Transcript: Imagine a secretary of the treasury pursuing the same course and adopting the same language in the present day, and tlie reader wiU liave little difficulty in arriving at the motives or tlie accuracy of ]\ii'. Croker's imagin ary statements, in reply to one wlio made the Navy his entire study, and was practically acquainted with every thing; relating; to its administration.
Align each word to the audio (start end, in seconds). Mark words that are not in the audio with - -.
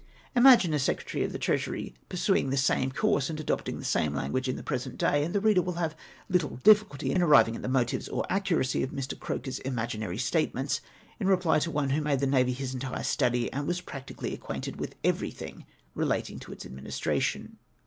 Imagine 0.35 0.73
a 0.73 0.79
secretary 0.79 1.23
of 1.23 1.31
the 1.31 1.37
treasury 1.37 1.93
pursuing 2.09 2.49
the 2.49 2.57
same 2.57 2.91
course 2.91 3.29
and 3.29 3.39
adopting 3.39 3.77
the 3.77 3.85
same 3.85 4.15
language 4.15 4.49
in 4.49 4.55
the 4.55 4.63
present 4.63 4.97
day, 4.97 5.23
and 5.23 5.35
tlie 5.35 5.43
reader 5.43 5.61
wiU 5.61 5.75
liave 5.75 5.93
little 6.27 6.55
difficulty 6.63 7.11
in 7.11 7.21
arriving 7.21 7.55
at 7.55 7.61
the 7.61 7.67
motives 7.67 8.07
or 8.09 8.23
tlie 8.23 8.31
accuracy 8.31 8.81
of 8.81 8.89
]\ii'. 8.91 9.17
Croker's 9.19 9.59
imagin 9.59 10.01
ary 10.01 10.17
statements, 10.17 10.81
in 11.19 11.27
reply 11.27 11.59
to 11.59 11.69
one 11.69 11.91
wlio 11.91 12.01
made 12.01 12.19
the 12.19 12.25
Navy 12.25 12.53
his 12.53 12.73
entire 12.73 13.03
study, 13.03 13.53
and 13.53 13.67
was 13.67 13.79
practically 13.79 14.33
acquainted 14.33 14.79
with 14.79 14.95
every 15.03 15.29
thing; 15.29 15.67
relating; 15.93 16.39
to 16.39 16.51
its 16.51 16.65
administration. 16.65 17.57